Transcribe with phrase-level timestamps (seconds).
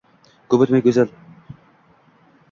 [0.53, 1.11] Ko'p o‘tmay go‘zal